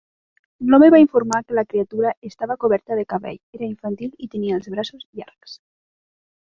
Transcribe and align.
L'home 0.69 0.87
va 0.95 1.01
informar 1.03 1.41
que 1.47 1.57
la 1.59 1.65
criatura 1.73 2.15
estava 2.31 2.57
coberta 2.65 2.99
de 3.01 3.05
cabell, 3.15 3.39
era 3.59 3.69
infantil 3.71 4.19
i 4.29 4.33
tenia 4.35 4.59
els 4.59 4.75
braços 4.77 5.09
llargs. 5.21 5.59